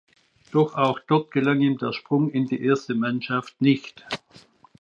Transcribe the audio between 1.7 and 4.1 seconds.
der Sprung in die erste Mannschaft nicht.